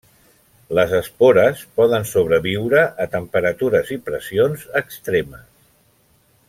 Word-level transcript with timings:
Les 0.77 0.93
espores 0.99 1.59
poden 1.81 2.07
sobreviure 2.13 2.81
a 3.05 3.07
temperatures 3.19 3.95
i 3.97 4.01
pressions 4.09 4.67
extremes. 4.83 5.49